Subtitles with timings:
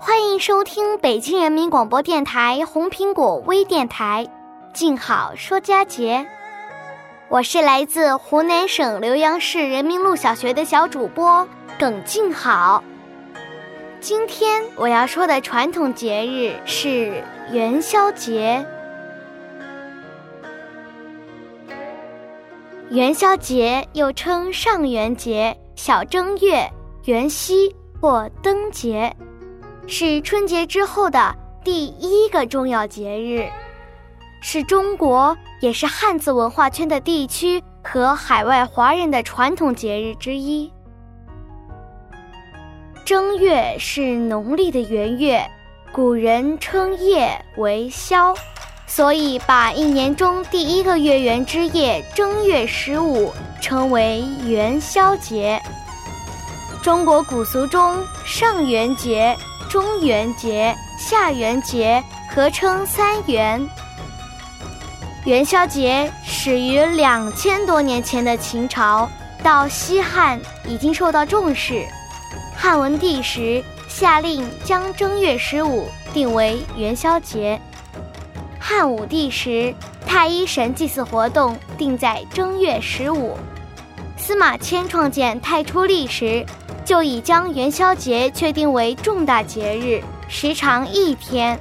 [0.00, 4.26] 欢迎收听北京人民广播电台红苹果微电台，
[4.72, 6.24] 静好说佳节。
[7.28, 11.46] 我是来自湖南省浏阳市人民路小学的小主播
[11.78, 12.82] 耿静好。
[14.00, 18.64] 今天我要说的传统节日是元宵节。
[22.90, 25.56] 元宵节又称上元节。
[25.74, 26.68] 小正月、
[27.04, 29.14] 元夕或灯节，
[29.90, 33.48] 是春节之后的第一个重要节日，
[34.42, 40.70] 是中国也是汉字文化圈的地区和海外华人的传统节日之一。
[43.02, 45.50] 正月是农历的元月，
[45.90, 48.34] 古人称夜为宵，
[48.86, 53.32] 所以把一年中第一个月圆之夜正月十五。
[53.60, 55.60] 称为元宵节。
[56.80, 59.36] 中国古俗中，上元节、
[59.68, 62.02] 中元节、下元节
[62.34, 63.64] 合称三元。
[65.24, 69.08] 元宵节始于两千多年前的秦朝，
[69.42, 71.86] 到西汉已经受到重视。
[72.56, 77.60] 汉文帝时下令将正月十五定为元宵节。
[78.58, 79.74] 汉武帝时。
[80.08, 83.36] 太一神祭祀活动定在正月十五。
[84.16, 86.46] 司马迁创建《太初历》时，
[86.88, 91.60] 就已将元宵节确定为重大节日，时长一天。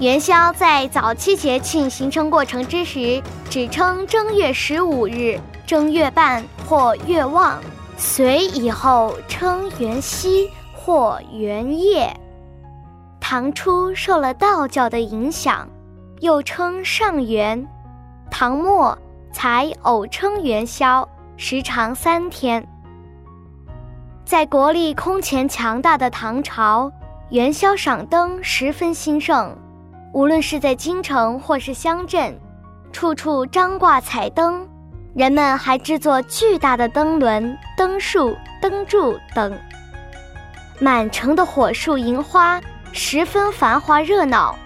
[0.00, 7.60] 元宵在早期节庆形成过程之时，只称正月十五日、正月半或月望，
[7.96, 12.12] 隋以后称元夕或元夜。
[13.20, 15.68] 唐初受了道教的影响。
[16.20, 17.64] 又称上元，
[18.32, 18.98] 唐末
[19.32, 22.66] 才偶称元宵，时长三天。
[24.26, 26.90] 在国力空前强大的唐朝，
[27.30, 29.56] 元宵赏灯十分兴盛，
[30.12, 32.36] 无论是在京城或是乡镇，
[32.90, 34.68] 处处张挂彩灯，
[35.14, 39.56] 人们还制作巨大的灯轮、灯树、灯柱等，
[40.80, 42.60] 满城的火树银花，
[42.90, 44.56] 十分繁华热闹。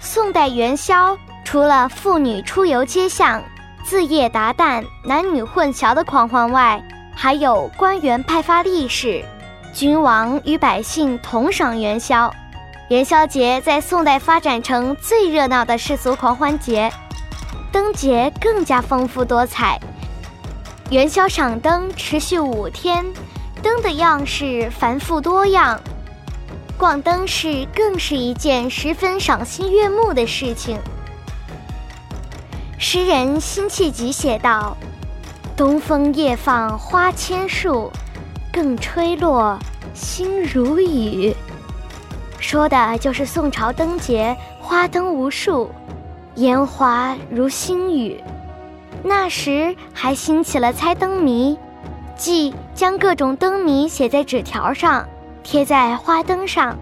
[0.00, 3.42] 宋代元宵除了妇女出游街巷、
[3.82, 6.82] 自夜达旦、男女混淆的狂欢外，
[7.14, 9.24] 还有官员派发利是，
[9.72, 12.32] 君王与百姓同赏元宵。
[12.88, 16.92] 元宵节在宋代发展成最热闹的世俗狂欢节，
[17.70, 19.80] 灯节更加丰富多彩。
[20.90, 23.06] 元宵赏灯持续五天，
[23.62, 25.80] 灯的样式繁复多样。
[26.76, 30.78] 逛灯市更是一件十分赏心悦目的事情。
[32.76, 34.76] 诗人辛弃疾写道
[35.56, 37.90] ：“东风夜放花千树，
[38.52, 39.58] 更吹落，
[39.94, 41.34] 星如雨。”
[42.40, 45.70] 说的就是宋朝灯节，花灯无数，
[46.36, 48.22] 烟花如星雨。
[49.04, 51.56] 那时还兴起了猜灯谜，
[52.16, 55.06] 即将各种灯谜写在纸条上。
[55.44, 56.78] 贴在花灯上，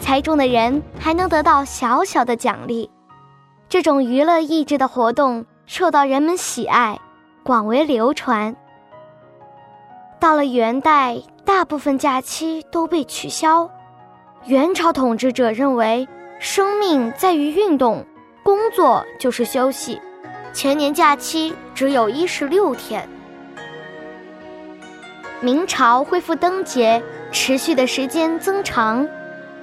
[0.00, 2.90] 猜中的人还能得到小小的奖励。
[3.68, 6.98] 这种娱乐益智的活动受到人们喜爱，
[7.42, 8.54] 广为流传。
[10.18, 13.68] 到了元代，大部分假期都被取消。
[14.46, 16.08] 元朝统治者认为，
[16.38, 18.04] 生命在于运动，
[18.42, 20.00] 工作就是休息。
[20.52, 23.08] 全年假期只有一十六天。
[25.40, 27.02] 明朝恢复灯节。
[27.34, 29.08] 持续的时间增长，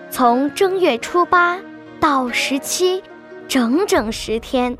[0.09, 1.59] 从正月初八
[1.99, 2.99] 到十七，
[3.47, 4.75] 整整十天，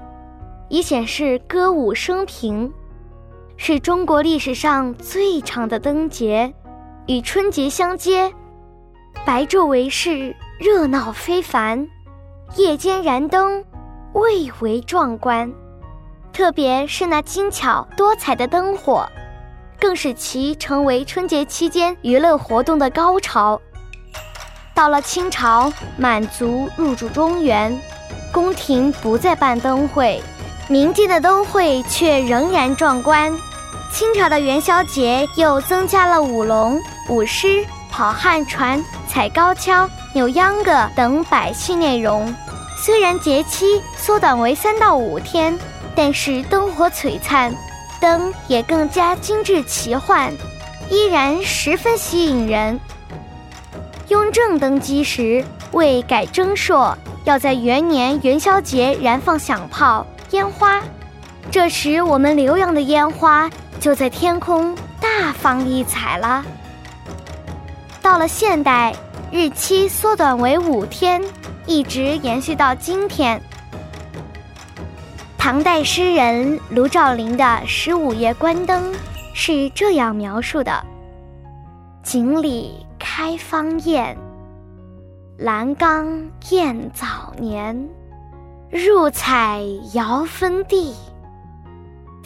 [0.70, 2.74] 以显示歌舞升平，
[3.62, 6.52] 是中国历史上最长的灯节，
[7.08, 8.34] 与春节相接，
[9.26, 11.86] 白昼为市，热闹非凡，
[12.56, 13.62] 夜间燃灯，
[14.14, 15.52] 蔚为壮观。
[16.32, 19.06] 特别是那精巧多彩的灯火，
[19.78, 23.60] 更使其成为春节期间娱乐活动的高潮。
[24.74, 27.78] 到了清朝，满族入主中原，
[28.32, 30.24] 宫廷不再办灯会，
[30.70, 33.38] 民间的灯会却仍然壮观。
[33.92, 42.34] 清朝的元宵节又增加了舞龙、舞狮、跑旱船、踩高跷、扭秧歌等百戏内容。
[42.78, 45.58] 虽然节期缩短为三到五天。
[45.96, 47.54] 但是灯火璀璨，
[48.00, 50.32] 灯也更加精致奇幻，
[50.90, 52.80] 依然十分吸引人。
[54.08, 55.44] 雍正登基时，
[55.74, 60.80] 为改征朔，要在元年元宵节燃放响炮、烟花。
[61.52, 66.44] 这时，我们浏阳的烟花就在天空大放异彩了。
[68.02, 68.94] 到了现代，
[69.32, 71.22] 日期缩短为五天，
[71.66, 73.42] 一直延续到今天。
[75.38, 78.92] 唐代诗人卢照邻的《十五夜观灯》
[79.34, 80.84] 是这样描述的
[82.04, 84.18] ：“井里开芳艳，
[85.38, 87.90] 栏杆燕早年。
[88.70, 89.62] 入彩
[89.94, 90.94] 遥分地，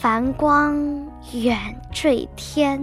[0.04, 0.76] 繁光
[1.32, 1.58] 远
[1.90, 2.78] 坠天。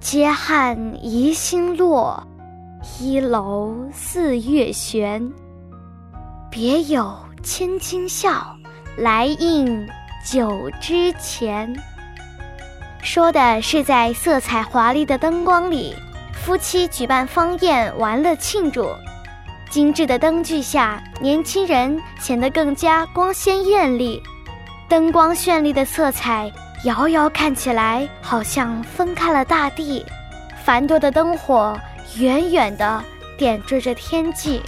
[0.00, 2.20] 阶汉疑星落，
[2.98, 5.32] 一楼四月悬。
[6.50, 8.44] 别有千金笑。”
[8.98, 9.88] 来应
[10.28, 11.72] 酒之前，
[13.00, 15.94] 说的是在色彩华丽的灯光里，
[16.32, 18.88] 夫妻举办方宴玩乐庆祝。
[19.70, 24.20] 精致的灯具下，年轻人显得更加光鲜艳丽。
[24.88, 26.50] 灯光绚丽的色彩，
[26.84, 30.04] 遥遥看起来好像分开了大地。
[30.64, 31.78] 繁多的灯火
[32.16, 33.04] 远远地
[33.36, 34.62] 点缀着天际，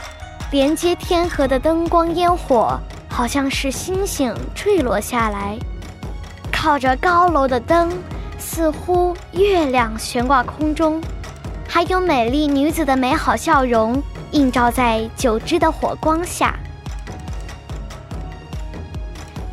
[0.51, 2.79] 连接天河的灯光烟火。
[3.09, 5.57] 好像是星星坠落下来，
[6.53, 7.91] 靠着高楼的灯，
[8.39, 11.01] 似乎月亮悬挂空中，
[11.67, 14.03] 还有美丽女子的美好笑容
[14.33, 16.55] 映照在九支的火光下。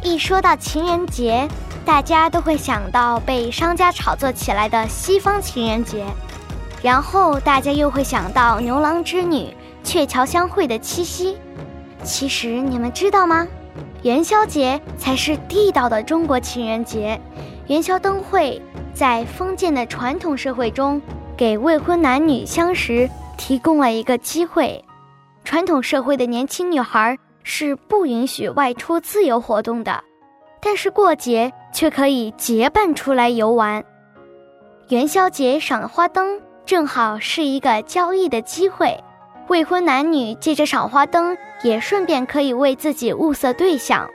[0.04, 1.48] 一说到情人节，
[1.86, 6.06] 大家都会想到被商家炒作起来的西方情人节，
[6.82, 11.38] 然后大家又会想到牛郎织女鹊桥相会的七夕。
[12.04, 13.48] 其实你们知道吗？
[14.02, 17.20] 元宵节才是地道的中国情人节。
[17.68, 18.62] 元宵灯会
[18.94, 21.02] 在封建的传统社会中，
[21.38, 24.84] 给未婚男女相识提供了一个机会。
[25.46, 30.04] 传统社会的年轻女孩是不允许外出自由活动的，
[30.62, 33.84] 但是过节却可以结伴出来游玩。
[34.90, 38.98] 元宵节赏花灯正好是一个交易的机会。
[39.50, 44.10] 未婚男女借着赏花灯，也顺便可以为自己物色对象。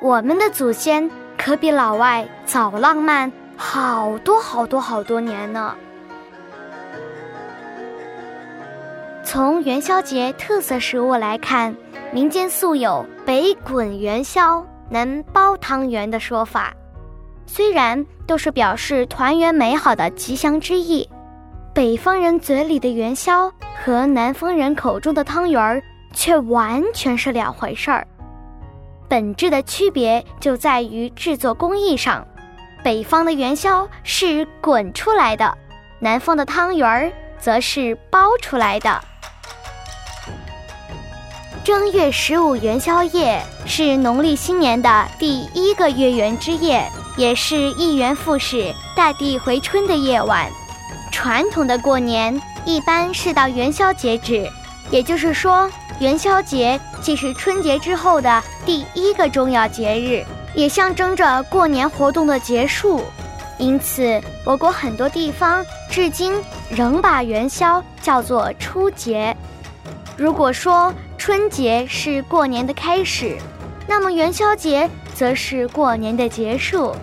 [0.00, 5.74] 我们的祖先可比老外早浪漫好多好多好多年呢。
[9.24, 11.74] 从元宵节特色食物来看，
[12.14, 16.70] 民间素有“北滚元宵，南包汤圆”的说法，
[17.46, 21.08] 虽然都是表示团圆美好的吉祥之意。
[21.72, 23.50] 北方人嘴里的元宵
[23.82, 25.82] 和南方人口中的汤圆儿
[26.12, 28.06] 却完全是两回事儿，
[29.08, 32.26] 本质的区别就在于制作工艺上，
[32.84, 35.56] 北方的元宵是滚出来的，
[35.98, 39.00] 南方的汤圆儿则是包出来的。
[41.64, 46.84] 正月十五元宵夜是农历新年的第一个月圆之夜，
[47.16, 50.50] 也是一元复始、大地回春的夜晚。
[51.12, 54.44] 传统的过年一般是到元宵节止，
[54.90, 60.24] 也就是说，元宵节既是春节之后的第一个重要节日，
[60.56, 63.04] 也象征着过年活动的结束。
[63.58, 66.34] 因此，我国很多地方至今
[66.68, 69.36] 仍把元宵叫做初节。
[70.16, 70.92] 如果说
[71.24, 73.38] 春节是过年的开始，
[73.86, 76.96] 那么元宵节则是过年的结束。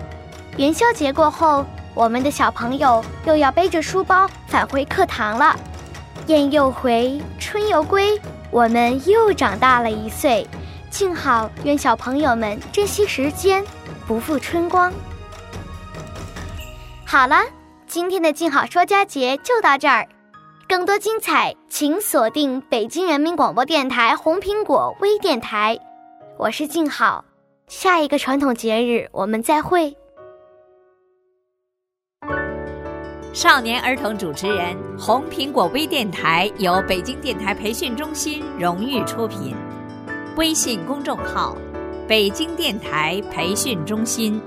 [0.58, 1.66] 元宵节过后。
[1.96, 5.58] 我们的小朋友又要背着书包返回课堂了，
[6.28, 8.20] 雁又回，春又归，
[8.52, 10.46] 我们又长大了一岁。
[10.90, 13.64] 静好，愿小朋友们珍惜时间，
[14.06, 14.92] 不负春光。
[17.06, 17.38] 好了，
[17.88, 20.06] 今天的静好说佳节就到这儿，
[20.70, 25.76] 更多精彩，请锁定北京人民广播电台红苹果微电台。
[26.38, 27.26] 我是静好，
[27.66, 29.98] 下一个传统节日我们再会。
[33.34, 39.56] 少年儿童主持人，红苹果微电台由北京电台培训中心荣誉出品，
[40.38, 41.58] 微信公众号：
[42.08, 44.40] 北京电台培训中心。